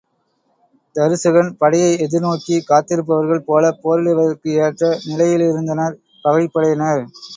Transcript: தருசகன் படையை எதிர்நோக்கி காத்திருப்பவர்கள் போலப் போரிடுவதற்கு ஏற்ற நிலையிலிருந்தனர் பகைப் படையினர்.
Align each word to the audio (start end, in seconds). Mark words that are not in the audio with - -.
தருசகன் 0.95 1.51
படையை 1.57 1.91
எதிர்நோக்கி 1.97 2.57
காத்திருப்பவர்கள் 2.63 3.45
போலப் 3.45 3.79
போரிடுவதற்கு 3.83 4.57
ஏற்ற 4.63 4.81
நிலையிலிருந்தனர் 5.05 5.95
பகைப் 6.25 6.53
படையினர். 6.53 7.05